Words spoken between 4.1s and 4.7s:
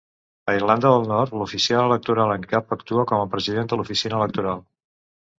electoral.